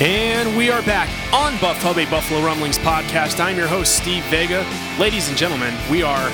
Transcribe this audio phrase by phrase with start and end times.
[0.00, 3.40] And we are back on Buff Hub, a Buffalo Rumblings podcast.
[3.40, 4.64] I'm your host, Steve Vega.
[4.96, 6.30] Ladies and gentlemen, we are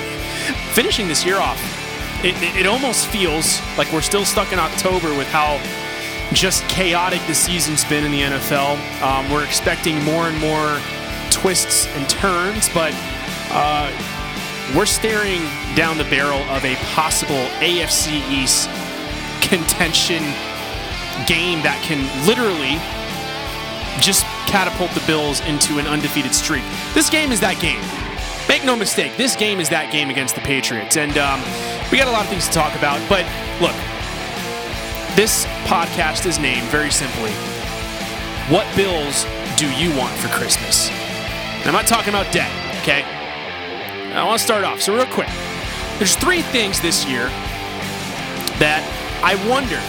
[0.74, 1.58] finishing this year off.
[2.22, 5.56] It, it, it, almost feels like we're still stuck in October with how
[6.34, 8.76] just chaotic the season's been in the NFL.
[9.00, 10.78] Um, we're expecting more and more
[11.30, 12.92] twists and turns, but
[13.48, 13.90] uh,
[14.76, 15.40] we're staring
[15.74, 18.68] down the barrel of a possible AFC East
[19.40, 20.22] contention
[21.24, 22.76] game that can literally
[24.04, 26.62] just catapult the Bills into an undefeated streak.
[26.92, 27.80] This game is that game.
[28.48, 30.96] Make no mistake, this game is that game against the Patriots.
[30.96, 31.40] And um,
[31.90, 33.00] we got a lot of things to talk about.
[33.08, 33.24] But
[33.60, 33.74] look,
[35.16, 37.32] this podcast is named very simply
[38.52, 39.24] What Bills
[39.56, 40.90] Do You Want for Christmas?
[40.90, 42.52] And I'm not talking about debt,
[42.82, 43.02] okay?
[44.12, 44.82] I want to start off.
[44.82, 45.30] So, real quick,
[45.98, 47.26] there's three things this year
[48.60, 48.84] that
[49.24, 49.80] I wonder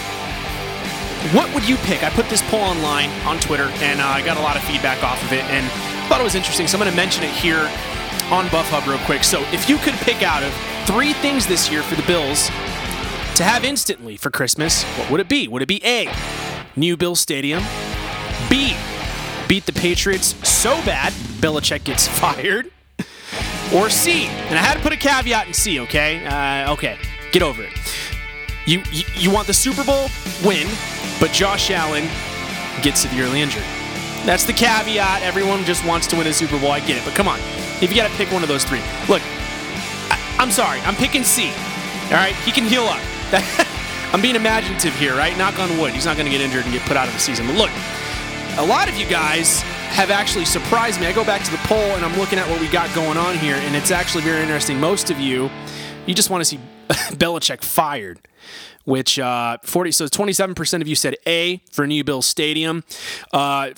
[1.34, 2.02] what would you pick?
[2.02, 5.02] I put this poll online on Twitter, and uh, I got a lot of feedback
[5.02, 5.66] off of it, and
[6.08, 6.66] thought it was interesting.
[6.66, 7.70] So I'm going to mention it here
[8.30, 9.24] on Buff Hub real quick.
[9.24, 10.52] So if you could pick out of
[10.86, 12.46] three things this year for the Bills
[13.36, 15.48] to have instantly for Christmas, what would it be?
[15.48, 16.12] Would it be A,
[16.76, 17.62] new Bill Stadium?
[18.48, 18.76] B,
[19.48, 22.70] beat the Patriots so bad Belichick gets fired?
[23.74, 26.24] Or C, and I had to put a caveat in C, okay?
[26.24, 26.98] Uh, okay,
[27.32, 27.72] get over it.
[28.64, 30.08] You, you, you want the Super Bowl
[30.44, 30.68] win,
[31.20, 32.08] but Josh Allen
[32.82, 33.64] gets severely injured.
[34.24, 35.22] That's the caveat.
[35.22, 36.72] Everyone just wants to win a Super Bowl.
[36.72, 37.04] I get it.
[37.04, 37.38] But come on.
[37.80, 38.80] If you got to pick one of those three.
[39.08, 39.22] Look,
[40.10, 40.80] I, am sorry.
[40.80, 41.52] I'm picking C.
[42.06, 42.34] All right?
[42.44, 43.00] He can heal up.
[44.12, 45.36] I'm being imaginative here, right?
[45.38, 45.92] Knock on wood.
[45.92, 47.46] He's not going to get injured and get put out of the season.
[47.46, 47.70] But look,
[48.58, 49.62] a lot of you guys
[49.92, 51.06] have actually surprised me.
[51.06, 53.36] I go back to the poll and I'm looking at what we got going on
[53.36, 54.80] here, and it's actually very interesting.
[54.80, 55.50] Most of you,
[56.06, 56.58] you just want to see
[57.16, 58.20] Belichick fired
[58.86, 62.84] which uh, 40 so 27% of you said A for New Bill Stadium.
[63.32, 63.70] Uh,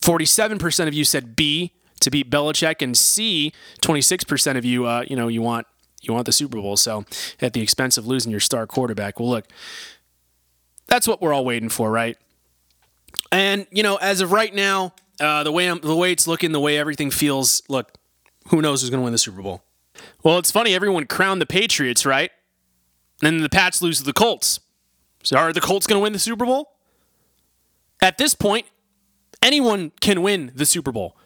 [0.00, 5.16] 47% of you said B to beat Belichick, and C, 26% of you, uh, you
[5.16, 5.66] know, you want
[6.00, 6.76] you want the Super Bowl.
[6.76, 7.04] So
[7.40, 9.20] at the expense of losing your star quarterback.
[9.20, 9.46] Well, look,
[10.88, 12.16] that's what we're all waiting for, right?
[13.30, 16.52] And you know, as of right now, uh, the way I'm, the way it's looking,
[16.52, 17.98] the way everything feels, look,
[18.48, 19.62] who knows who's going to win the Super Bowl?
[20.24, 20.74] Well, it's funny.
[20.74, 22.30] Everyone crowned the Patriots, right?
[23.22, 24.58] And then the Pats lose to the Colts.
[25.22, 26.72] So are the Colts going to win the Super Bowl?
[28.02, 28.66] At this point,
[29.40, 31.16] anyone can win the Super Bowl.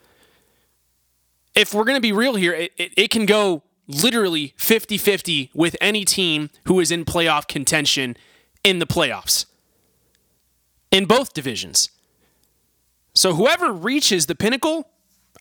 [1.55, 5.51] If we're going to be real here, it, it, it can go literally 50 50
[5.55, 8.17] with any team who is in playoff contention
[8.63, 9.47] in the playoffs
[10.91, 11.89] in both divisions.
[13.15, 14.91] So whoever reaches the pinnacle,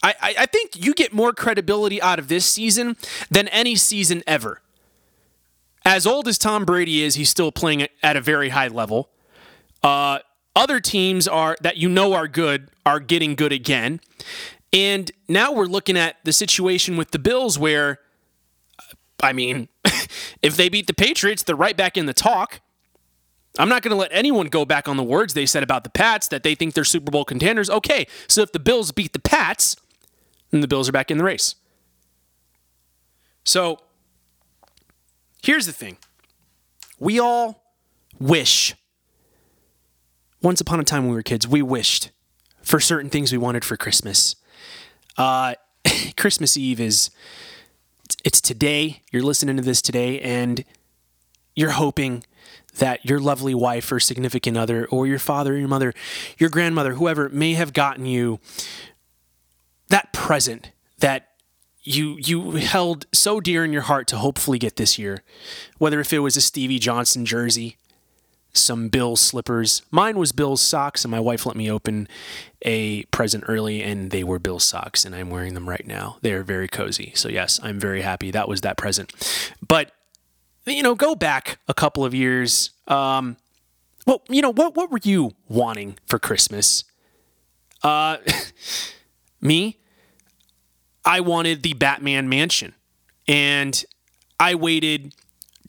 [0.01, 2.95] I, I, I think you get more credibility out of this season
[3.29, 4.61] than any season ever
[5.85, 9.09] as old as Tom Brady is, he's still playing at a very high level.
[9.83, 10.19] Uh,
[10.55, 14.01] other teams are that you know are good are getting good again.
[14.73, 17.99] And now we're looking at the situation with the Bills where
[19.21, 19.69] I mean,
[20.41, 22.61] if they beat the Patriots, they're right back in the talk.
[23.57, 25.89] I'm not going to let anyone go back on the words they said about the
[25.89, 27.69] Pats that they think they're Super Bowl contenders.
[27.69, 29.77] Okay, so if the Bills beat the Pats,
[30.51, 31.55] then the Bills are back in the race.
[33.45, 33.79] So
[35.45, 35.97] Here's the thing
[36.97, 37.61] we all
[38.19, 38.73] wish.
[40.41, 42.09] Once upon a time when we were kids, we wished
[42.63, 44.37] for certain things we wanted for Christmas.
[45.19, 45.53] Uh,
[46.17, 47.11] Christmas Eve is
[48.23, 49.03] it's today.
[49.11, 50.65] You're listening to this today, and
[51.55, 52.23] you're hoping
[52.79, 55.93] that your lovely wife or significant other, or your father, your mother,
[56.39, 58.39] your grandmother, whoever may have gotten you
[59.89, 61.34] that present that
[61.85, 65.23] you you held so dear in your heart to hopefully get this year,
[65.77, 67.77] whether if it was a Stevie Johnson jersey,
[68.51, 69.83] some Bill slippers.
[69.91, 72.07] Mine was Bills socks, and my wife let me open
[72.63, 76.17] a present early, and they were Bills socks, and I'm wearing them right now.
[76.21, 77.11] They are very cozy.
[77.15, 79.13] So yes, I'm very happy that was that present.
[79.65, 79.91] But
[80.65, 82.71] you know, go back a couple of years.
[82.87, 83.37] Um,
[84.07, 86.83] well, you know, what what were you wanting for Christmas?
[87.83, 88.17] Uh,
[89.41, 89.77] me,
[91.05, 92.73] I wanted the Batman mansion.
[93.27, 93.83] And
[94.39, 95.13] I waited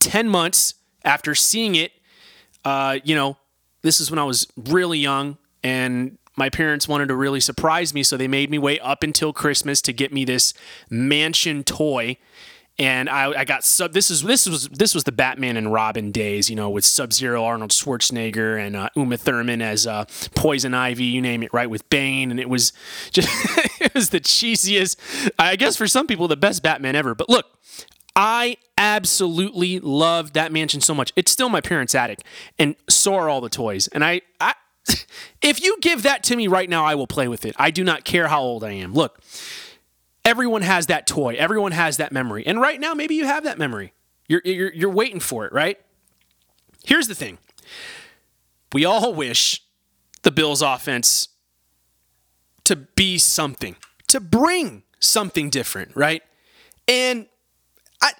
[0.01, 0.75] 10 months
[1.05, 1.93] after seeing it.
[2.65, 3.37] Uh, you know,
[3.83, 8.03] this is when I was really young and my parents wanted to really surprise me.
[8.03, 10.53] So they made me wait up until Christmas to get me this
[10.91, 12.17] mansion toy
[12.79, 13.93] and I, I got sub.
[13.93, 17.13] This is this was this was the Batman and Robin days, you know, with Sub
[17.13, 21.71] Zero, Arnold Schwarzenegger, and uh, Uma Thurman as uh, Poison Ivy, you name it, right?
[21.71, 22.73] With Bane, and it was
[23.13, 23.29] just
[23.81, 24.97] it was the cheesiest.
[25.39, 27.15] I guess for some people, the best Batman ever.
[27.15, 27.47] But look,
[28.15, 31.13] I absolutely loved that mansion so much.
[31.17, 32.21] It's still my parents' attic,
[32.59, 33.89] and so are all the toys.
[33.89, 34.53] And I, I
[35.43, 37.57] if you give that to me right now, I will play with it.
[37.59, 38.93] I do not care how old I am.
[38.93, 39.19] Look
[40.27, 41.37] everyone has that toy.
[41.39, 42.45] Everyone has that memory.
[42.47, 43.95] And right now, maybe you have that memory.
[44.29, 45.79] You're, you're, you're waiting for it, right?
[46.85, 47.39] Here's the thing
[48.73, 49.63] we all wish
[50.23, 51.29] the Bills offense
[52.65, 53.77] to be something,
[54.09, 56.23] to bring something different, right?
[56.89, 57.27] And
[58.03, 58.13] I.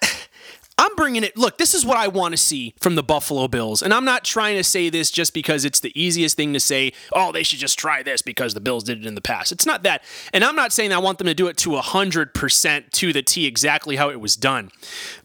[0.79, 1.35] I'm bringing it.
[1.35, 3.81] Look, this is what I want to see from the Buffalo Bills.
[3.81, 6.93] And I'm not trying to say this just because it's the easiest thing to say,
[7.13, 9.51] oh, they should just try this because the Bills did it in the past.
[9.51, 10.03] It's not that.
[10.33, 13.47] And I'm not saying I want them to do it to 100% to the T
[13.47, 14.69] exactly how it was done.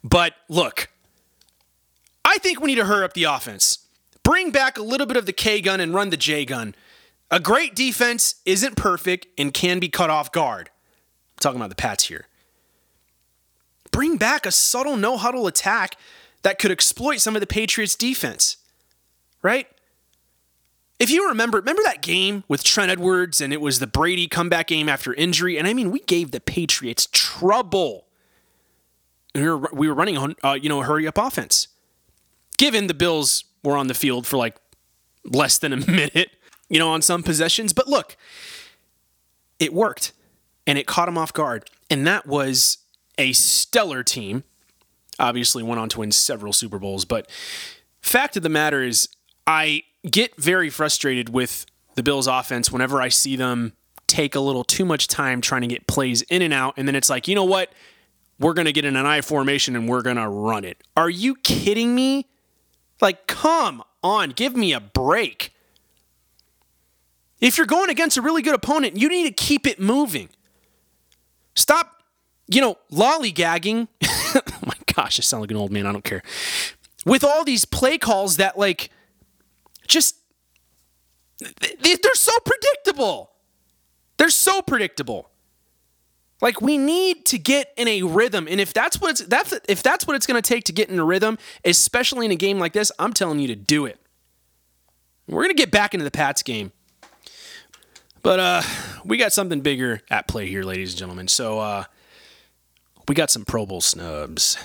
[0.03, 0.89] But look,
[2.25, 3.79] I think we need to hurry up the offense.
[4.23, 6.73] Bring back a little bit of the K gun and run the J gun.
[7.29, 10.69] A great defense isn't perfect and can be cut off guard.
[10.69, 12.27] I'm talking about the Pats here
[13.93, 15.95] bring back a subtle no huddle attack
[16.41, 18.57] that could exploit some of the Patriots' defense,
[19.41, 19.67] right?
[20.99, 24.67] If you remember, remember that game with Trent Edwards and it was the Brady comeback
[24.67, 25.57] game after injury?
[25.57, 28.07] And I mean, we gave the Patriots trouble.
[29.33, 31.67] We were, we were running, uh, you know, a hurry up offense.
[32.57, 34.57] Given the Bills were on the field for like
[35.25, 36.31] less than a minute,
[36.69, 37.73] you know, on some possessions.
[37.73, 38.15] But look,
[39.59, 40.13] it worked
[40.67, 41.69] and it caught him off guard.
[41.89, 42.77] And that was
[43.17, 44.43] a stellar team.
[45.19, 47.05] Obviously, went on to win several Super Bowls.
[47.05, 47.29] But
[48.01, 49.09] fact of the matter is,
[49.45, 51.65] I get very frustrated with
[51.95, 53.73] the Bills' offense whenever I see them
[54.07, 56.75] take a little too much time trying to get plays in and out.
[56.77, 57.71] And then it's like, you know what?
[58.39, 60.83] We're going to get in an I formation and we're going to run it.
[60.97, 62.27] Are you kidding me?
[63.01, 65.51] Like, come on, give me a break.
[67.41, 70.29] If you're going against a really good opponent, you need to keep it moving.
[71.55, 72.02] Stop
[72.53, 73.87] you know, lollygagging.
[74.03, 75.85] oh my gosh, I sound like an old man.
[75.85, 76.23] I don't care.
[77.05, 78.89] With all these play calls that, like,
[79.87, 80.15] just,
[81.39, 83.31] they're so predictable.
[84.17, 85.29] They're so predictable.
[86.43, 89.81] Like we need to get in a rhythm, and if that's what it's that's if
[89.81, 92.59] that's what it's going to take to get in a rhythm, especially in a game
[92.59, 93.97] like this, I'm telling you to do it.
[95.25, 96.73] We're going to get back into the Pats game,
[98.23, 98.61] but uh,
[99.05, 101.29] we got something bigger at play here, ladies and gentlemen.
[101.29, 101.85] So uh,
[103.07, 104.57] we got some Pro Bowl snubs.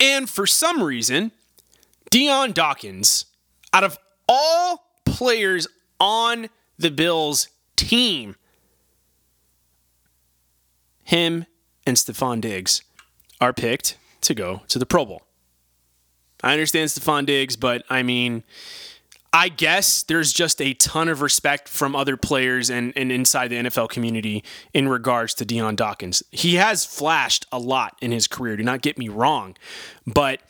[0.00, 1.32] And for some reason,
[2.10, 3.26] Dion Dawkins,
[3.72, 5.66] out of all players
[5.98, 8.36] on the Bills team,
[11.04, 11.46] him
[11.86, 12.82] and Stefon Diggs
[13.40, 15.22] are picked to go to the Pro Bowl.
[16.42, 18.42] I understand Stefon Diggs, but I mean,
[19.32, 23.56] I guess there's just a ton of respect from other players and, and inside the
[23.56, 24.42] NFL community
[24.72, 26.22] in regards to Dion Dawkins.
[26.30, 29.56] He has flashed a lot in his career, do not get me wrong.
[30.06, 30.40] But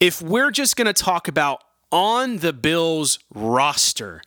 [0.00, 1.62] if we're just going to talk about
[1.92, 4.22] on the Bills roster,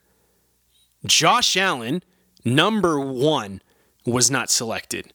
[1.04, 2.02] Josh Allen,
[2.44, 3.60] number one,
[4.06, 5.12] was not selected.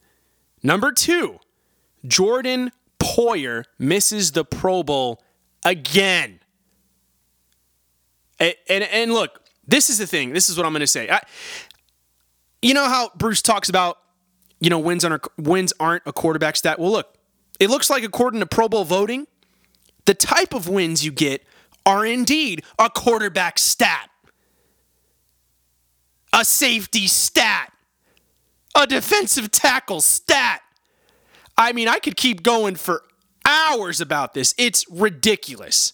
[0.64, 1.40] Number two,
[2.06, 5.24] Jordan Poyer misses the Pro Bowl
[5.66, 6.39] again.
[8.40, 10.34] And, and, and look, this is the thing.
[10.34, 11.10] This is what I'm going to say.
[11.10, 11.22] I,
[12.62, 13.98] you know how Bruce talks about,
[14.60, 16.80] you know, wins aren't, wins aren't a quarterback stat?
[16.80, 17.16] Well, look,
[17.60, 19.28] it looks like according to Pro Bowl voting,
[20.06, 21.46] the type of wins you get
[21.86, 24.10] are indeed a quarterback stat,
[26.34, 27.72] a safety stat,
[28.76, 30.62] a defensive tackle stat.
[31.58, 33.04] I mean, I could keep going for
[33.46, 34.56] hours about this.
[34.58, 35.94] It's ridiculous.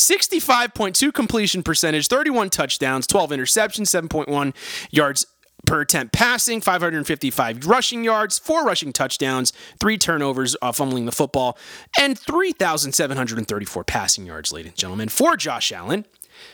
[0.00, 4.54] 65.2 completion percentage, 31 touchdowns, 12 interceptions, 7.1
[4.90, 5.26] yards
[5.66, 11.58] per attempt passing, 555 rushing yards, four rushing touchdowns, three turnovers, uh, fumbling the football,
[11.98, 16.06] and 3,734 passing yards, ladies and gentlemen, for Josh Allen,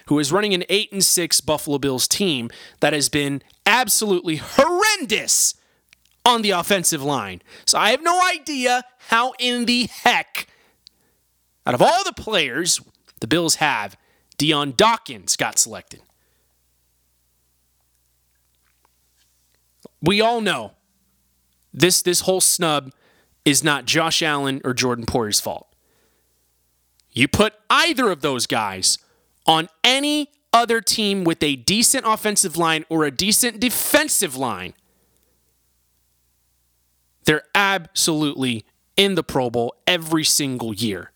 [0.06, 2.50] who is running an 8 and 6 Buffalo Bills team
[2.80, 5.54] that has been absolutely horrendous
[6.24, 7.40] on the offensive line.
[7.64, 10.48] So I have no idea how in the heck,
[11.64, 12.80] out of all the players
[13.26, 13.96] the Bills have,
[14.38, 16.00] Dion Dawkins got selected.
[20.00, 20.72] We all know
[21.74, 22.92] this this whole snub
[23.44, 25.66] is not Josh Allen or Jordan Poyer's fault.
[27.10, 28.98] You put either of those guys
[29.44, 34.74] on any other team with a decent offensive line or a decent defensive line,
[37.24, 38.64] they're absolutely
[38.96, 41.10] in the Pro Bowl every single year.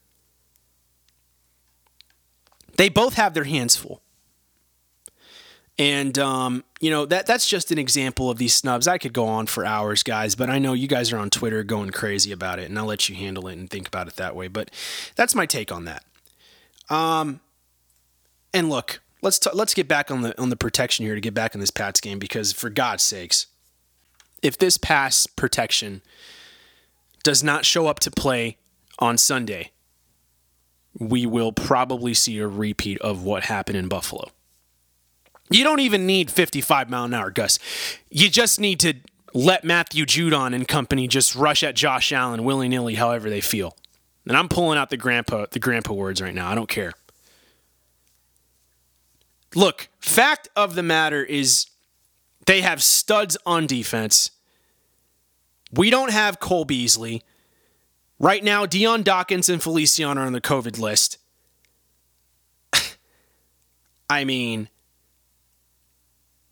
[2.80, 4.00] They both have their hands full.
[5.78, 8.88] And um, you know that that's just an example of these snubs.
[8.88, 11.62] I could go on for hours, guys, but I know you guys are on Twitter
[11.62, 14.34] going crazy about it, and I'll let you handle it and think about it that
[14.34, 14.48] way.
[14.48, 14.70] But
[15.14, 16.04] that's my take on that.
[16.88, 17.40] Um,
[18.54, 21.34] and look, let's t- let's get back on the on the protection here to get
[21.34, 23.46] back in this Pats game because for God's sakes,
[24.40, 26.00] if this pass protection
[27.22, 28.56] does not show up to play
[28.98, 29.70] on Sunday,
[30.98, 34.30] we will probably see a repeat of what happened in Buffalo.
[35.50, 37.58] You don't even need 55 mile an hour gusts.
[38.10, 38.94] You just need to
[39.34, 43.76] let Matthew Judon and company just rush at Josh Allen willy nilly, however they feel.
[44.26, 46.50] And I'm pulling out the grandpa the grandpa words right now.
[46.50, 46.92] I don't care.
[49.54, 51.66] Look, fact of the matter is
[52.46, 54.30] they have studs on defense.
[55.72, 57.22] We don't have Cole Beasley.
[58.20, 61.16] Right now, Dion Dawkins and Feliciano are on the COVID list.
[64.10, 64.68] I mean,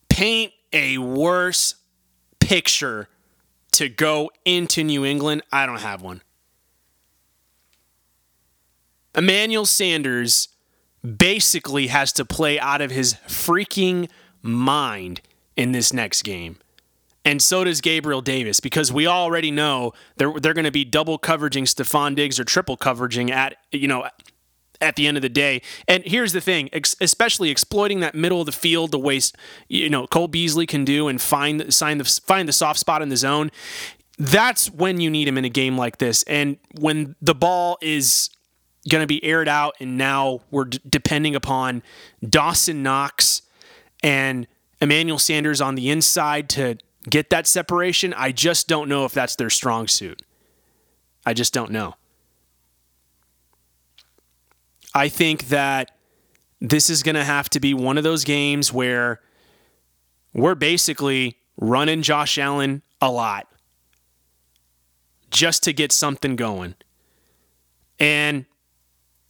[0.09, 1.75] paint a worse
[2.41, 3.09] picture
[3.73, 5.43] to go into New England.
[5.53, 6.23] I don't have one.
[9.15, 10.49] Emmanuel Sanders
[11.19, 14.09] basically has to play out of his freaking
[14.41, 15.21] mind
[15.55, 16.57] in this next game.
[17.29, 21.19] And so does Gabriel Davis because we already know they're they're going to be double
[21.19, 24.09] coveraging Stefon Diggs or triple coveraging at you know
[24.81, 25.61] at the end of the day.
[25.87, 29.21] And here's the thing, especially exploiting that middle of the field the way
[29.69, 33.11] you know Cole Beasley can do and find find the find the soft spot in
[33.11, 33.51] the zone.
[34.19, 36.23] That's when you need him in a game like this.
[36.23, 38.31] And when the ball is
[38.89, 41.83] going to be aired out, and now we're d- depending upon
[42.27, 43.43] Dawson Knox
[44.03, 44.47] and
[44.81, 48.15] Emmanuel Sanders on the inside to get that separation.
[48.15, 50.23] I just don't know if that's their strong suit.
[51.25, 51.95] I just don't know.
[54.95, 55.93] I think that
[56.61, 59.21] this is going to have to be one of those games where
[60.33, 63.47] we're basically running Josh Allen a lot
[65.31, 66.75] just to get something going.
[68.01, 68.47] And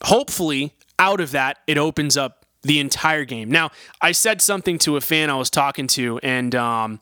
[0.05, 3.51] hopefully, out of that, it opens up the entire game.
[3.51, 3.71] Now,
[4.01, 7.01] I said something to a fan I was talking to, and um,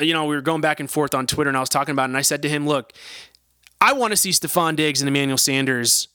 [0.00, 2.04] you know, we were going back and forth on Twitter, and I was talking about,
[2.04, 2.92] it, and I said to him, "Look,
[3.80, 6.08] I want to see Stefon Diggs and Emmanuel Sanders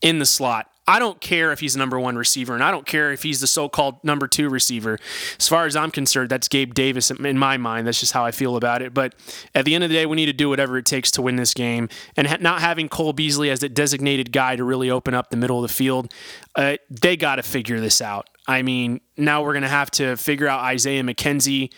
[0.00, 0.70] in the slot.
[0.86, 3.40] I don't care if he's the number one receiver, and I don't care if he's
[3.40, 4.98] the so-called number two receiver.
[5.38, 7.86] As far as I'm concerned, that's Gabe Davis in my mind.
[7.86, 8.94] That's just how I feel about it.
[8.94, 9.14] But
[9.54, 11.36] at the end of the day, we need to do whatever it takes to win
[11.36, 11.90] this game.
[12.16, 15.62] And not having Cole Beasley as the designated guy to really open up the middle
[15.62, 16.14] of the field,
[16.54, 18.30] uh, they got to figure this out.
[18.46, 21.70] I mean, now we're going to have to figure out Isaiah McKenzie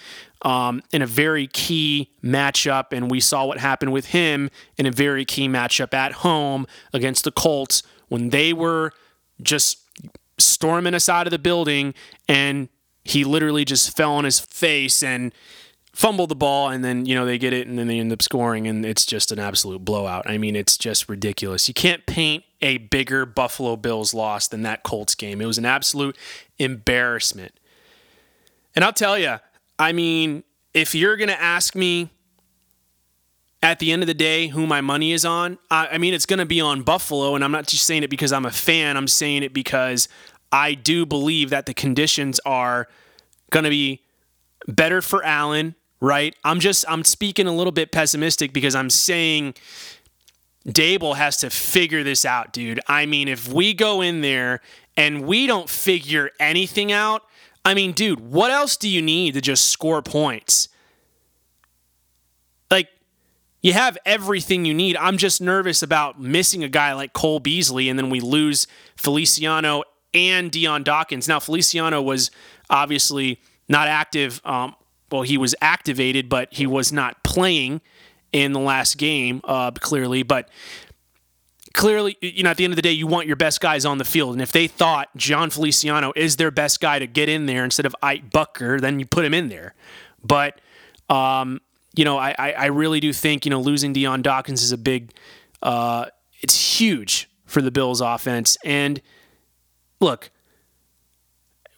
[0.43, 4.91] um, in a very key matchup, and we saw what happened with him in a
[4.91, 8.93] very key matchup at home against the Colts when they were
[9.43, 9.79] just
[10.39, 11.95] storming us out of the building
[12.29, 12.69] and
[13.05, 15.33] he literally just fell on his face and
[15.93, 18.23] fumbled the ball and then you know they get it and then they end up
[18.23, 20.29] scoring and it's just an absolute blowout.
[20.29, 21.69] I mean it's just ridiculous.
[21.69, 25.41] You can't paint a bigger Buffalo Bills loss than that Colts game.
[25.41, 26.17] It was an absolute
[26.59, 27.59] embarrassment.
[28.75, 29.39] And I'll tell you,
[29.81, 30.45] I mean,
[30.75, 32.11] if you're going to ask me
[33.63, 36.27] at the end of the day, who my money is on, I, I mean, it's
[36.27, 37.35] going to be on Buffalo.
[37.35, 40.07] And I'm not just saying it because I'm a fan, I'm saying it because
[40.53, 42.89] I do believe that the conditions are
[43.49, 44.03] going to be
[44.69, 46.37] better for Allen, right?
[46.45, 49.55] I'm just, I'm speaking a little bit pessimistic because I'm saying
[50.69, 52.81] Daboll has to figure this out, dude.
[52.87, 54.61] I mean, if we go in there
[54.95, 57.23] and we don't figure anything out,
[57.65, 60.69] I mean, dude, what else do you need to just score points?
[62.71, 62.89] Like,
[63.63, 64.97] you have everything you need.
[64.97, 69.83] I'm just nervous about missing a guy like Cole Beasley, and then we lose Feliciano
[70.15, 71.29] and Dion Dawkins.
[71.29, 72.31] Now, Feliciano was
[72.71, 74.41] obviously not active.
[74.45, 74.75] Um,
[75.11, 77.81] well, he was activated, but he was not playing
[78.33, 80.23] in the last game, uh, clearly.
[80.23, 80.49] But
[81.75, 83.99] clearly, you know, at the end of the day, you want your best guys on
[83.99, 84.33] the field.
[84.33, 87.87] And if they thought Jon Feliciano is their best guy to get in there instead
[87.87, 89.75] of Ike Boettger, then you put him in there.
[90.25, 90.61] But,
[91.09, 91.61] um,
[91.95, 95.13] you know, I, I really do think, you know, losing Dion Dawkins is a big,
[95.63, 96.07] uh,
[96.41, 98.57] it's huge for the Bills offense.
[98.65, 99.01] And
[100.01, 100.31] look,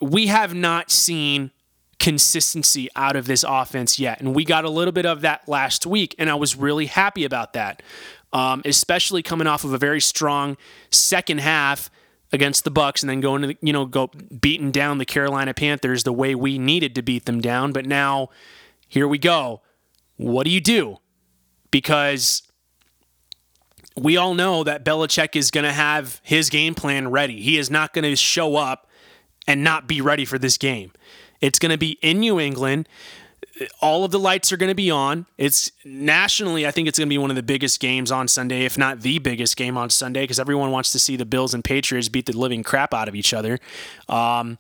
[0.01, 1.51] we have not seen
[1.99, 4.21] consistency out of this offense yet.
[4.21, 7.25] And we got a little bit of that last week, and I was really happy
[7.25, 7.81] about that,
[8.33, 10.57] um, especially coming off of a very strong
[10.91, 11.91] second half
[12.33, 14.09] against the Bucs, and then going to you know go
[14.41, 17.73] beating down the Carolina Panthers the way we needed to beat them down.
[17.73, 18.31] But now
[18.89, 19.61] here we go.
[20.17, 20.99] What do you do?
[21.71, 22.43] Because
[23.97, 27.43] we all know that Belichick is going to have his game plan ready.
[27.43, 28.89] He is not going to show up
[29.47, 30.93] and not be ready for this game.
[31.41, 32.89] It's going to be in New England.
[33.81, 35.27] All of the lights are going to be on.
[35.37, 38.65] It's nationally, I think it's going to be one of the biggest games on Sunday,
[38.65, 41.63] if not the biggest game on Sunday, because everyone wants to see the Bills and
[41.63, 43.59] Patriots beat the living crap out of each other.
[44.09, 44.59] Um,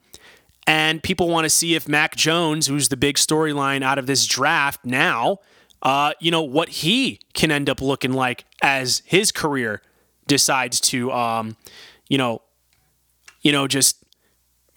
[0.66, 4.26] and people want to see if Mac Jones, who's the big storyline out of this
[4.26, 5.38] draft now,
[5.82, 9.82] uh, you know, what he can end up looking like as his career
[10.26, 11.56] decides to, um,
[12.08, 12.42] you know,
[13.40, 14.01] you know, just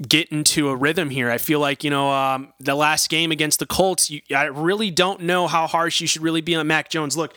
[0.02, 1.30] get into a rhythm here.
[1.30, 4.10] I feel like you know um, the last game against the Colts.
[4.10, 7.16] You, I really don't know how harsh you should really be on Mac Jones.
[7.16, 7.34] Look,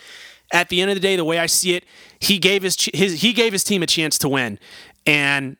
[0.52, 1.84] at the end of the day, the way I see it,
[2.18, 4.58] he gave his, his he gave his team a chance to win,
[5.06, 5.56] and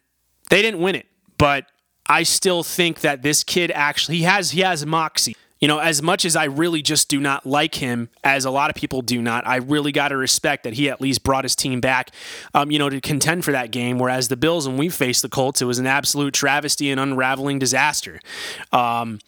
[0.50, 1.07] they didn't win it.
[1.37, 1.67] But
[2.07, 6.03] I still think that this kid actually he has he has moxie you know, as
[6.03, 9.21] much as I really just do not like him, as a lot of people do
[9.21, 12.11] not, I really got to respect that he at least brought his team back,
[12.55, 13.99] um, you know, to contend for that game.
[13.99, 17.59] Whereas the Bills, when we faced the Colts, it was an absolute travesty and unraveling
[17.59, 18.21] disaster.
[18.73, 19.19] Um,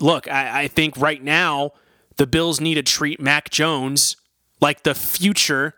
[0.00, 1.72] look, I, I think right now
[2.16, 4.16] the Bills need to treat Mac Jones
[4.60, 5.74] like the future.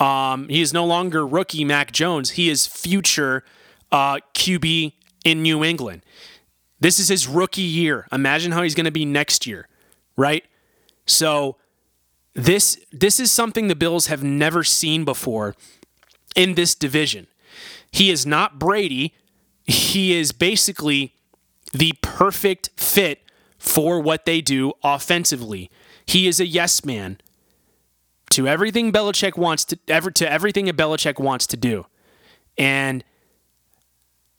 [0.00, 2.30] Um, he is no longer rookie Mac Jones.
[2.30, 3.44] He is future
[3.92, 4.92] uh, QB
[5.24, 6.02] in New England.
[6.80, 8.06] This is his rookie year.
[8.12, 9.68] Imagine how he's going to be next year,
[10.16, 10.44] right?
[11.06, 11.56] So
[12.34, 15.54] this this is something the Bills have never seen before
[16.36, 17.26] in this division.
[17.90, 19.14] He is not Brady.
[19.64, 21.14] He is basically
[21.72, 23.22] the perfect fit
[23.58, 25.70] for what they do offensively.
[26.06, 27.18] He is a yes man
[28.30, 31.86] to everything Belichick wants to ever to everything a Belichick wants to do.
[32.56, 33.04] And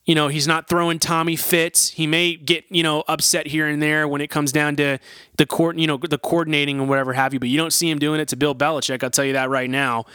[0.10, 1.92] you know, he's not throwing Tommy fits.
[1.92, 4.98] He may get, you know, upset here and there when it comes down to
[5.38, 8.00] the court, you know, the coordinating and whatever have you, but you don't see him
[8.00, 9.04] doing it to Bill Belichick.
[9.04, 10.06] I'll tell you that right now.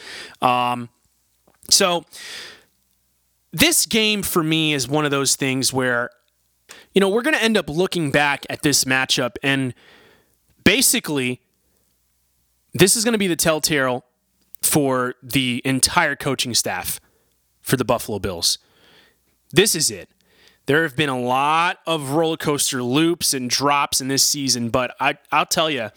[0.42, 0.88] Um,
[1.70, 2.04] so
[3.52, 6.10] this game for me is one of those things where,
[6.92, 9.74] you know, we're going to end up looking back at this matchup and
[10.64, 11.40] basically
[12.72, 14.04] this is going to be the telltale
[14.60, 17.00] for the entire coaching staff
[17.62, 18.58] for the Buffalo Bills.
[19.54, 20.08] This is it.
[20.66, 24.96] There have been a lot of roller coaster loops and drops in this season, but
[24.98, 25.90] I, I'll tell you,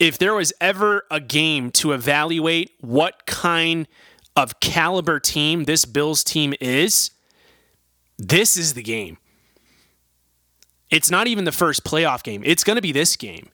[0.00, 3.86] if there was ever a game to evaluate what kind
[4.34, 7.12] of caliber team this Bills team is,
[8.18, 9.18] this is the game.
[10.90, 12.42] It's not even the first playoff game.
[12.44, 13.50] It's going to be this game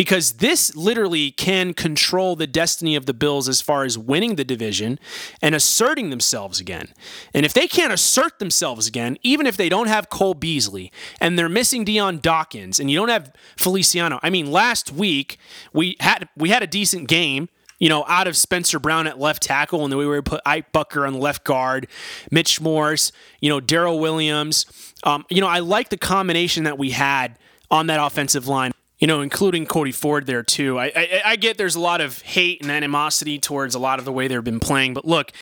[0.00, 4.44] because this literally can control the destiny of the Bills as far as winning the
[4.44, 4.98] division
[5.42, 6.88] and asserting themselves again.
[7.34, 11.38] And if they can't assert themselves again, even if they don't have Cole Beasley and
[11.38, 15.38] they're missing Dion Dawkins and you don't have Feliciano, I mean, last week
[15.74, 19.42] we had we had a decent game you know, out of Spencer Brown at left
[19.42, 21.88] tackle, and then we were put Ike Boettger on left guard,
[22.30, 24.64] Mitch Morse, you know, Daryl Williams.
[25.02, 27.38] Um, you know, I like the combination that we had
[27.70, 30.78] on that offensive line you know, including Cody Ford there too.
[30.78, 34.04] I, I, I get there's a lot of hate and animosity towards a lot of
[34.04, 35.32] the way they've been playing, but look,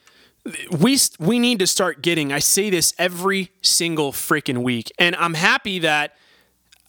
[0.80, 2.32] we we need to start getting.
[2.32, 6.16] I say this every single freaking week, and I'm happy that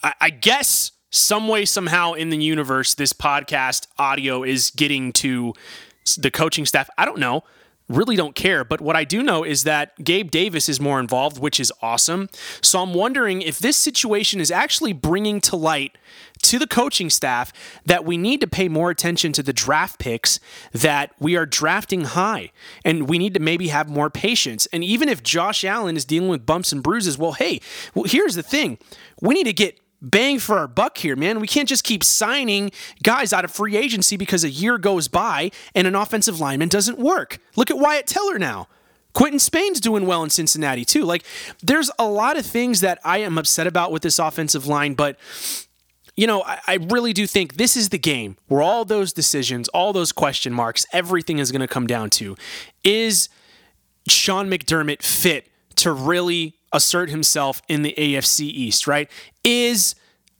[0.03, 5.53] I, I guess some way somehow in the universe this podcast audio is getting to
[6.17, 6.89] the coaching staff.
[6.97, 7.43] I don't know
[7.89, 8.63] really don't care.
[8.63, 12.29] But what I do know is that Gabe Davis is more involved, which is awesome.
[12.61, 15.97] So I'm wondering if this situation is actually bringing to light
[16.41, 17.51] to the coaching staff
[17.85, 20.39] that we need to pay more attention to the draft picks
[20.71, 22.51] that we are drafting high
[22.85, 24.67] and we need to maybe have more patience.
[24.71, 27.59] And even if Josh Allen is dealing with bumps and bruises, well, hey,
[27.93, 28.77] well, here's the thing
[29.21, 31.39] we need to get bang for our buck here, man.
[31.39, 32.71] We can't just keep signing
[33.03, 36.97] guys out of free agency because a year goes by and an offensive lineman doesn't
[36.97, 37.39] work.
[37.55, 38.67] Look at Wyatt Teller now,
[39.13, 41.03] Quinton Spain's doing well in Cincinnati too.
[41.03, 41.23] Like
[41.61, 45.17] there's a lot of things that I am upset about with this offensive line, but
[46.19, 49.69] you know, I, I, really do think this is the game where all those decisions,
[49.69, 52.35] all those question marks, everything is going to come down to
[52.83, 53.29] is
[54.05, 59.09] Sean McDermott fit to really assert himself in the AFC East, right?
[59.45, 59.95] Is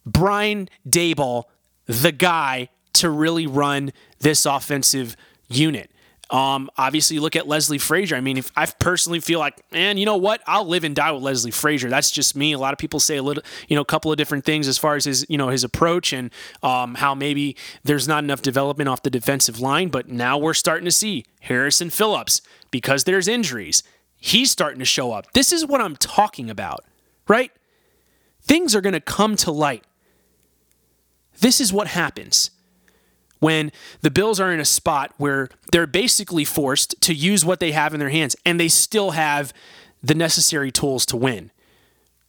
[0.05, 1.43] Brian Daboll
[1.85, 5.15] the guy to really run this offensive
[5.47, 5.89] unit?
[6.29, 8.15] Um, obviously, you look at Leslie Frazier.
[8.15, 10.41] I mean, if I personally feel like, man, you know what?
[10.45, 11.89] I'll live and die with Leslie Frazier.
[11.89, 12.53] That's just me.
[12.53, 14.77] A lot of people say a little, you know, a couple of different things as
[14.77, 16.29] far as his, you know, his approach and
[16.61, 19.89] um, how maybe there's not enough development off the defensive line.
[19.89, 23.81] But now we're starting to see Harrison Phillips because there's injuries.
[24.15, 25.33] He's starting to show up.
[25.33, 26.83] This is what I'm talking about,
[27.27, 27.51] right?
[28.41, 29.83] Things are going to come to light.
[31.39, 32.51] This is what happens
[33.39, 33.71] when
[34.02, 37.93] the Bills are in a spot where they're basically forced to use what they have
[37.93, 39.54] in their hands and they still have
[40.04, 41.52] the necessary tools to win.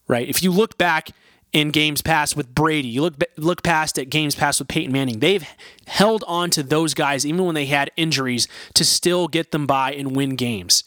[0.09, 0.29] Right?
[0.29, 1.11] If you look back
[1.53, 5.19] in games past with Brady, you look look past at games past with Peyton Manning,
[5.19, 5.45] they've
[5.87, 9.93] held on to those guys even when they had injuries to still get them by
[9.93, 10.85] and win games.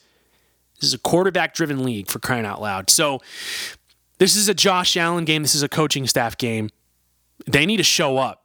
[0.79, 2.89] This is a quarterback driven league for crying out loud.
[2.89, 3.21] So
[4.17, 6.69] this is a Josh Allen game, this is a coaching staff game.
[7.45, 8.42] They need to show up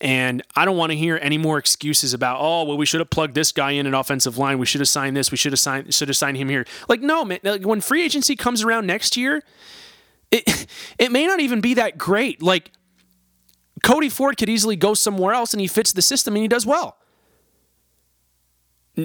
[0.00, 3.10] and I don't want to hear any more excuses about, oh, well, we should have
[3.10, 4.58] plugged this guy in an offensive line.
[4.58, 5.30] We should have signed this.
[5.30, 6.66] We should have signed should have signed him here.
[6.88, 7.40] Like, no, man.
[7.42, 9.42] Like, when free agency comes around next year,
[10.30, 10.66] it
[10.98, 12.42] it may not even be that great.
[12.42, 12.70] Like
[13.82, 16.66] Cody Ford could easily go somewhere else and he fits the system and he does
[16.66, 16.96] well.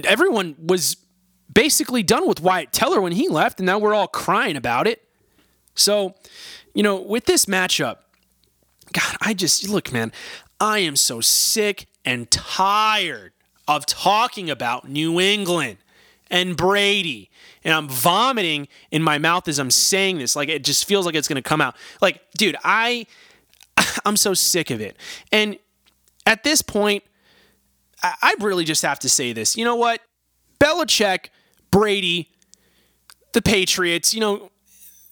[0.06, 0.98] Everyone was
[1.52, 5.02] basically done with Wyatt Teller when he left, and now we're all crying about it.
[5.76, 6.16] So,
[6.74, 7.98] you know, with this matchup,
[8.92, 10.12] God, I just look, man.
[10.60, 13.34] I am so sick and tired
[13.68, 15.78] of talking about New England
[16.30, 17.30] and Brady.
[17.64, 20.36] And I'm vomiting in my mouth as I'm saying this.
[20.36, 21.76] Like it just feels like it's going to come out.
[22.02, 23.06] Like, dude, I
[24.06, 24.98] I'm so sick of it.
[25.32, 25.58] And
[26.26, 27.04] at this point,
[28.04, 29.58] I really just have to say this.
[29.58, 30.02] You know what?
[30.60, 31.30] Belichick,
[31.72, 32.30] Brady,
[33.34, 34.52] the Patriots, you know,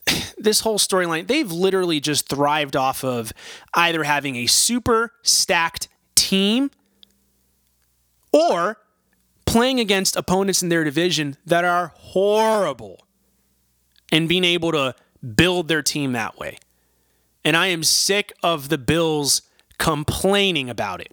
[0.38, 3.34] this whole storyline, they've literally just thrived off of
[3.74, 6.72] either having a super stacked team
[8.32, 8.78] or
[9.46, 13.06] playing against opponents in their division that are horrible
[14.12, 14.96] and being able to
[15.36, 16.58] build their team that way.
[17.46, 19.42] And I am sick of the Bills
[19.78, 21.12] complaining about it.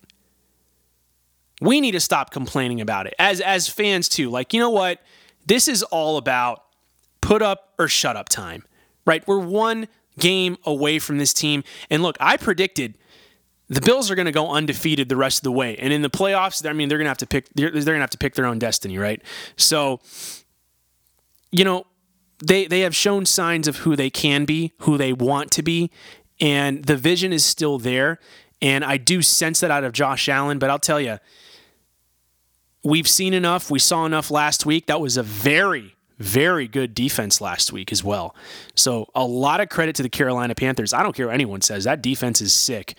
[1.60, 4.30] We need to stop complaining about it as as fans too.
[4.30, 5.00] Like, you know what?
[5.44, 6.64] This is all about
[7.20, 8.64] put up or shut up time
[9.10, 9.26] right?
[9.26, 9.88] We're one
[10.20, 11.64] game away from this team.
[11.90, 12.96] And look, I predicted
[13.68, 15.76] the Bills are going to go undefeated the rest of the way.
[15.76, 17.96] And in the playoffs, I mean, they're going to have to pick they're, they're going
[17.96, 19.20] to have to pick their own destiny, right?
[19.56, 20.00] So
[21.50, 21.86] you know,
[22.38, 25.90] they they have shown signs of who they can be, who they want to be,
[26.40, 28.20] and the vision is still there.
[28.62, 31.18] And I do sense that out of Josh Allen, but I'll tell you,
[32.84, 33.70] we've seen enough.
[33.70, 34.86] We saw enough last week.
[34.86, 38.36] That was a very very good defense last week as well.
[38.76, 40.92] So a lot of credit to the Carolina Panthers.
[40.92, 41.84] I don't care what anyone says.
[41.84, 42.94] That defense is sick.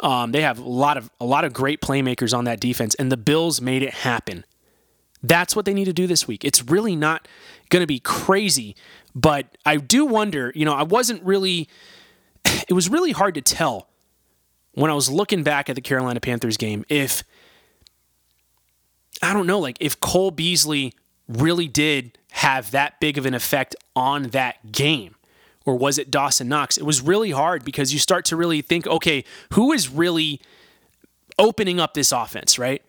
[0.00, 3.10] Um, they have a lot of a lot of great playmakers on that defense, and
[3.10, 4.44] the Bills made it happen.
[5.22, 6.44] That's what they need to do this week.
[6.44, 7.26] It's really not
[7.70, 8.76] going to be crazy,
[9.14, 10.52] but I do wonder.
[10.54, 11.68] You know, I wasn't really.
[12.68, 13.88] It was really hard to tell
[14.72, 17.24] when I was looking back at the Carolina Panthers game if
[19.22, 20.92] I don't know, like if Cole Beasley
[21.28, 25.14] really did have that big of an effect on that game?
[25.64, 26.78] Or was it Dawson Knox?
[26.78, 30.40] It was really hard because you start to really think, okay, who is really
[31.38, 32.82] opening up this offense, right?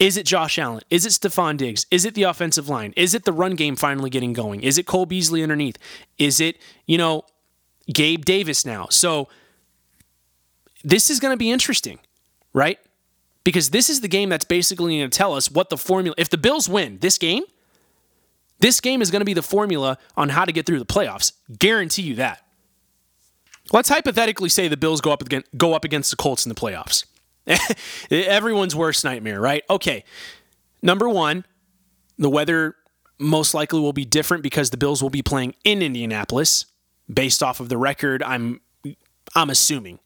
[0.00, 0.82] Is it Josh Allen?
[0.90, 1.86] Is it Stefon Diggs?
[1.90, 2.92] Is it the offensive line?
[2.96, 4.60] Is it the run game finally getting going?
[4.60, 5.78] Is it Cole Beasley underneath?
[6.18, 7.22] Is it, you know,
[7.92, 8.88] Gabe Davis now?
[8.90, 9.28] So
[10.82, 12.00] this is going to be interesting,
[12.52, 12.78] right?
[13.44, 16.14] Because this is the game that's basically going to tell us what the formula.
[16.18, 17.44] If the Bills win this game,
[18.60, 21.32] this game is going to be the formula on how to get through the playoffs.
[21.58, 22.40] Guarantee you that.
[23.72, 26.54] Let's hypothetically say the Bills go up against, go up against the Colts in the
[26.54, 27.04] playoffs.
[28.10, 29.62] Everyone's worst nightmare, right?
[29.68, 30.04] Okay.
[30.82, 31.44] Number one,
[32.18, 32.76] the weather
[33.18, 36.66] most likely will be different because the Bills will be playing in Indianapolis,
[37.12, 38.22] based off of the record.
[38.22, 38.60] I'm
[39.34, 39.98] I'm assuming.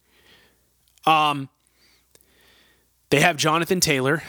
[1.06, 1.48] Um,
[3.10, 4.22] they have Jonathan Taylor,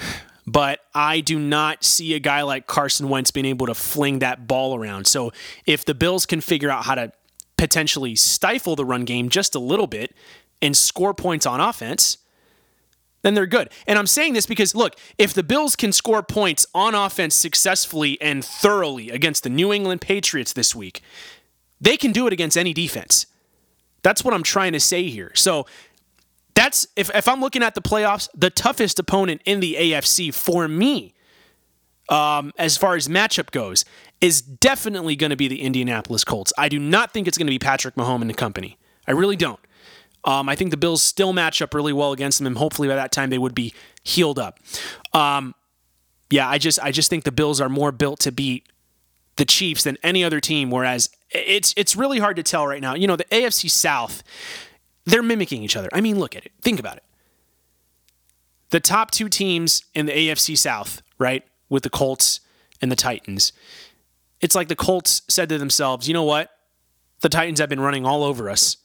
[0.47, 4.47] but I do not see a guy like Carson Wentz being able to fling that
[4.47, 5.05] ball around.
[5.05, 5.31] So
[5.65, 7.11] if the Bills can figure out how to
[7.57, 10.15] potentially stifle the run game just a little bit
[10.61, 12.17] and score points on offense,
[13.21, 13.69] then they're good.
[13.85, 18.19] And I'm saying this because, look, if the Bills can score points on offense successfully
[18.21, 21.01] and thoroughly against the New England Patriots this week,
[21.81, 23.25] they can do it against any defense.
[24.03, 25.31] That's what I'm trying to say here.
[25.35, 25.65] So
[26.59, 30.67] that's if, if I'm looking at the playoffs, the toughest opponent in the AFC for
[30.67, 31.13] me,
[32.09, 33.85] um, as far as matchup goes,
[34.19, 36.51] is definitely going to be the Indianapolis Colts.
[36.57, 38.77] I do not think it's going to be Patrick Mahomes and the company.
[39.07, 39.59] I really don't.
[40.25, 42.95] Um, I think the Bills still match up really well against them, and hopefully by
[42.95, 44.59] that time they would be healed up.
[45.13, 45.55] Um,
[46.29, 48.67] yeah, I just I just think the Bills are more built to beat
[49.37, 50.69] the Chiefs than any other team.
[50.71, 52.95] Whereas it's it's really hard to tell right now.
[52.95, 54.23] You know, the AFC South,
[55.05, 55.89] they're mimicking each other.
[55.93, 56.51] I mean, look at it.
[56.61, 57.03] Think about it.
[58.69, 62.39] The top two teams in the AFC South, right, with the Colts
[62.81, 63.51] and the Titans.
[64.41, 66.51] It's like the Colts said to themselves, you know what?
[67.21, 68.77] The Titans have been running all over us.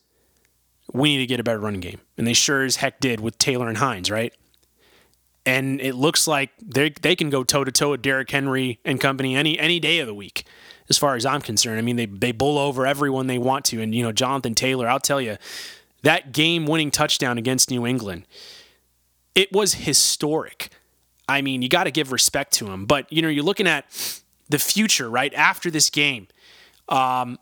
[0.92, 2.00] We need to get a better running game.
[2.18, 4.32] And they sure as heck did with Taylor and Hines, right?
[5.46, 8.98] And it looks like they they can go toe to toe with Derrick Henry and
[8.98, 10.46] company any any day of the week,
[10.88, 11.78] as far as I'm concerned.
[11.78, 14.88] I mean, they they bull over everyone they want to, and you know Jonathan Taylor.
[14.88, 15.36] I'll tell you,
[16.04, 18.26] that game winning touchdown against New England,
[19.34, 20.70] it was historic.
[21.28, 22.86] I mean, you got to give respect to him.
[22.86, 23.86] But you know, you're looking at
[24.48, 26.28] the future right after this game.
[26.88, 27.38] Um,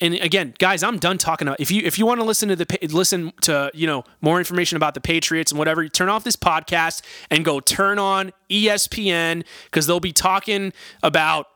[0.00, 1.60] and again, guys, I'm done talking about.
[1.60, 4.76] If you if you want to listen to the listen to you know more information
[4.76, 9.86] about the Patriots and whatever, turn off this podcast and go turn on ESPN because
[9.86, 11.46] they'll be talking about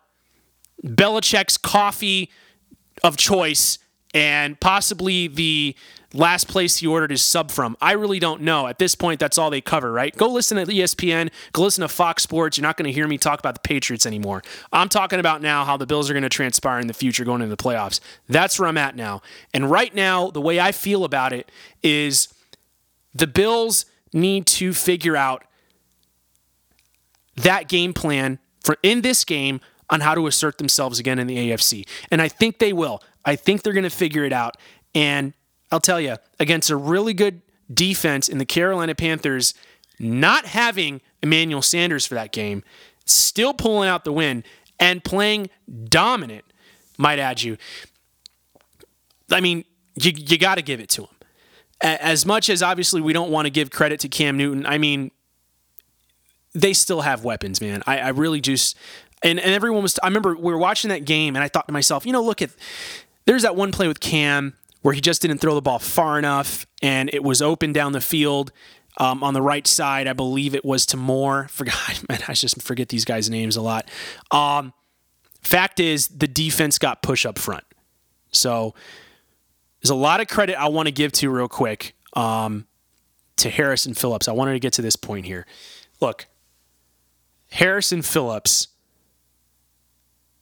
[0.85, 2.31] Belichick's coffee
[3.03, 3.79] of choice
[4.15, 5.77] and possibly the
[6.15, 7.77] last place he ordered his sub from.
[7.81, 8.67] I really don't know.
[8.67, 10.17] At this point, that's all they cover, right?
[10.17, 12.57] Go listen to ESPN, go listen to Fox Sports.
[12.57, 14.43] You're not going to hear me talk about the Patriots anymore.
[14.73, 17.43] I'm talking about now how the Bills are going to transpire in the future going
[17.43, 18.01] into the playoffs.
[18.29, 19.23] That's where I'm at now.
[19.53, 21.51] And right now, the way I feel about it
[21.83, 22.29] is
[23.15, 25.45] the Bills need to figure out
[27.37, 31.51] that game plan for in this game on how to assert themselves again in the
[31.51, 31.87] AFC.
[32.11, 33.03] And I think they will.
[33.29, 34.57] I think they're going to figure it out.
[34.95, 35.35] And
[35.71, 39.53] I'll tell you, against a really good defense in the Carolina Panthers,
[39.99, 42.65] not having Emmanuel Sanders for that game,
[43.05, 44.45] still pulling out the win
[44.81, 45.51] and playing
[45.85, 46.47] dominant,
[46.97, 47.59] might add you.
[49.31, 51.11] I mean, you, you got to give it to him.
[51.83, 55.11] As much as obviously we don't want to give credit to Cam Newton, I mean,
[56.55, 57.83] they still have weapons, man.
[57.87, 58.75] I, I really just
[59.23, 59.99] and, and everyone was.
[60.03, 62.43] I remember we were watching that game, and I thought to myself, you know, look
[62.43, 62.51] at
[63.29, 66.67] there's that one play with Cam where he just didn't throw the ball far enough
[66.81, 68.53] and it was open down the field.
[68.97, 71.47] Um, on the right side, I believe it was to Moore.
[71.51, 73.87] Forgot, man, I just forget these guys' names a lot.
[74.31, 74.73] Um,
[75.43, 77.65] fact is, the defense got push up front.
[78.33, 78.75] So
[79.83, 82.67] there's a lot of credit I want to give to real quick um,
[83.37, 84.27] to Harrison Phillips.
[84.27, 85.47] I wanted to get to this point here.
[86.01, 86.27] Look,
[87.51, 88.69] Harrison Phillips.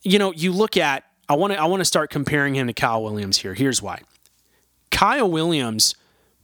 [0.03, 1.03] You know, you look at.
[1.29, 1.61] I want to.
[1.61, 3.55] I want to start comparing him to Kyle Williams here.
[3.55, 4.01] Here's why.
[4.91, 5.95] Kyle Williams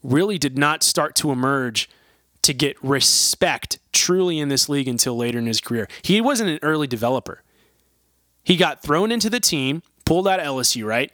[0.03, 1.89] really did not start to emerge
[2.43, 5.89] to get respect truly in this league until later in his career.
[6.03, 7.43] He wasn't an early developer.
[8.43, 11.13] He got thrown into the team, pulled out LSU, right?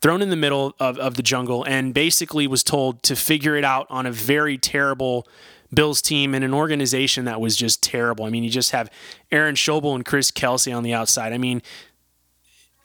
[0.00, 3.64] Thrown in the middle of, of the jungle, and basically was told to figure it
[3.64, 5.26] out on a very terrible
[5.74, 8.24] Bills team and an organization that was just terrible.
[8.24, 8.90] I mean, you just have
[9.30, 11.32] Aaron Schobel and Chris Kelsay on the outside.
[11.32, 11.60] I mean,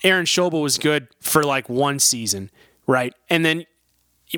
[0.04, 2.50] Aaron Schobel was good for like one season,
[2.88, 3.14] right?
[3.30, 3.66] And then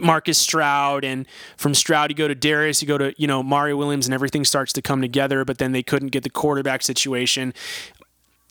[0.01, 1.25] Marcus Stroud, and
[1.57, 4.45] from Stroud you go to Dareus, you go to you know Mario Williams, and everything
[4.45, 5.45] starts to come together.
[5.45, 7.53] But then they couldn't get the quarterback situation.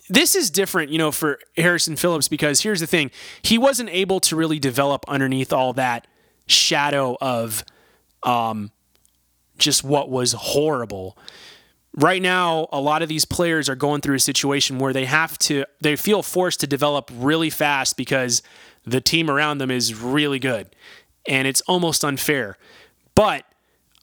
[0.09, 3.11] This is different, you know, for Harrison Phillips because here's the thing:
[3.42, 6.07] he wasn't able to really develop underneath all that
[6.46, 7.64] shadow of
[8.22, 8.70] um,
[9.59, 11.16] just what was horrible.
[11.96, 15.38] Right now, a lot of these players are going through a situation where they have
[15.38, 18.42] to, they feel forced to develop really fast because
[18.85, 20.74] the team around them is really good
[21.26, 22.59] and it's almost unfair.
[23.14, 23.44] But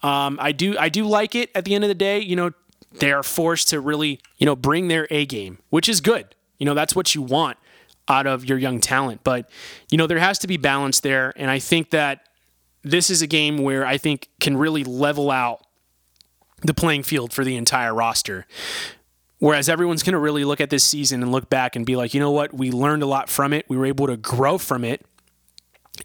[0.04, 2.20] um, I do I do like it at the end of the day.
[2.20, 2.52] You know,
[2.94, 6.36] they are forced to really you know bring their A game, which is good.
[6.58, 7.58] You know, that's what you want
[8.08, 9.22] out of your young talent.
[9.24, 9.50] But
[9.92, 12.28] you know, there has to be balance there, and I think that
[12.84, 15.66] this is a game where I think can really level out
[16.62, 18.46] the playing field for the entire roster.
[19.40, 22.14] Whereas everyone's going to really look at this season and look back and be like,
[22.14, 23.66] you know what, we learned a lot from it.
[23.68, 25.04] We were able to grow from it.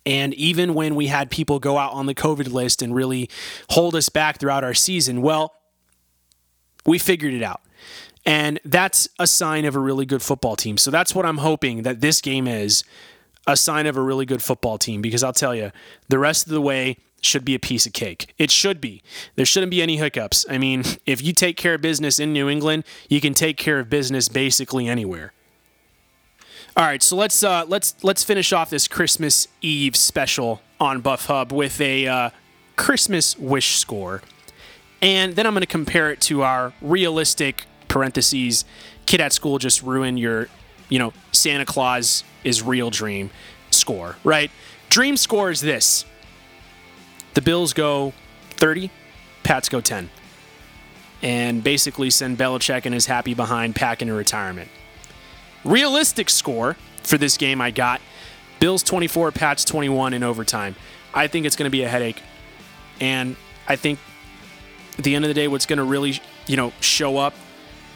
[0.05, 3.29] And even when we had people go out on the COVID list and really
[3.71, 5.55] hold us back throughout our season, well,
[6.87, 7.61] we figured it out.
[8.25, 10.79] And that's a sign of a really good football team.
[10.79, 12.85] So that's what I'm hoping that this game is
[13.47, 15.71] a sign of a really good football team because I'll tell you,
[16.09, 18.33] the rest of the way, should be a piece of cake.
[18.39, 19.03] It should be.
[19.35, 20.47] There shouldn't be any hiccups.
[20.49, 23.79] I mean, if you take care of business in New England, you can take care
[23.79, 25.33] of business basically anywhere.
[26.77, 31.25] All right, so let's uh, let's let's finish off this Christmas Eve special on Buff
[31.25, 32.31] Hub with a uh,
[32.77, 34.21] Christmas wish score,
[35.01, 38.67] and then I'm going to compare it to our realistic parentheses
[39.07, 40.49] kid at school just ruin your,
[40.91, 43.31] you know, Santa Claus is real dream
[43.71, 44.17] score.
[44.23, 44.51] Right?
[44.91, 46.05] Dream score is this:
[47.37, 48.15] the Bills go
[48.53, 48.91] 30,
[49.43, 50.09] Pats go 10,
[51.23, 54.71] and basically send Belichick and his happy behind pack into retirement.
[55.63, 58.01] Realistic score for this game I got
[58.59, 60.77] Bills 24, Pats 21 in overtime.
[61.13, 62.23] I think it's going to be a headache.
[63.03, 63.37] And
[63.69, 63.99] I think
[64.97, 67.35] at the end of the day, what's going to really, you know, show up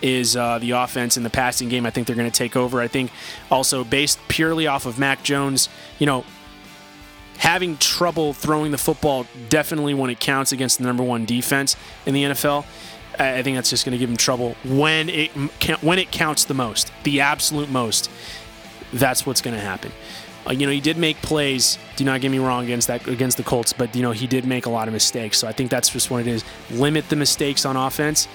[0.03, 1.87] is uh, the offense in the passing game.
[1.87, 2.79] I think they're going to take over.
[2.79, 3.11] I think
[3.51, 6.27] also based purely off of Mac Jones, you know,
[7.41, 11.75] having trouble throwing the football definitely when it counts against the number one defense
[12.05, 12.67] in the NFL.
[13.19, 15.31] I think that's just going to give him trouble when it
[15.83, 18.11] when it counts the most, the absolute most.
[18.93, 19.91] That's what's going to happen.
[20.47, 21.79] Uh, you know, he did make plays.
[21.97, 24.47] Do not get me wrong against that against the Colts, but you know he did
[24.47, 25.39] make a lot of mistakes.
[25.39, 26.45] So I think that's just what it is.
[26.71, 28.29] Limit the mistakes on offense,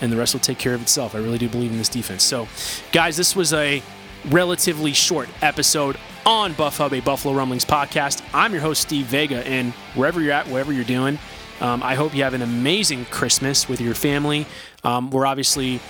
[0.00, 1.14] and the rest will take care of itself.
[1.14, 2.22] I really do believe in this defense.
[2.22, 2.48] So,
[2.92, 3.82] guys, this was a
[4.30, 8.22] relatively short episode on Buff Hub, a Buffalo Rumblings podcast.
[8.34, 11.18] I'm your host Steve Vega, and wherever you're at, whatever you're doing.
[11.60, 14.46] Um, I hope you have an amazing Christmas with your family.
[14.84, 15.80] Um, we're obviously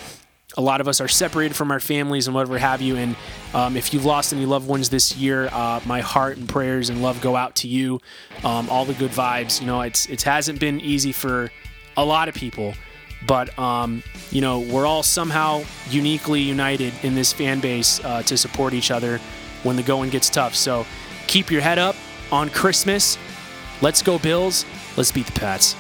[0.56, 2.96] a lot of us are separated from our families and whatever have you.
[2.96, 3.16] And
[3.52, 7.02] um, if you've lost any loved ones this year, uh, my heart and prayers and
[7.02, 8.00] love go out to you.
[8.44, 9.60] Um, all the good vibes.
[9.60, 11.50] You know, it's it hasn't been easy for
[11.96, 12.74] a lot of people,
[13.26, 18.36] but um, you know we're all somehow uniquely united in this fan base uh, to
[18.36, 19.18] support each other
[19.62, 20.54] when the going gets tough.
[20.54, 20.86] So
[21.26, 21.96] keep your head up
[22.30, 23.18] on Christmas.
[23.82, 24.64] Let's go Bills.
[24.96, 25.76] Let's beat the Pats.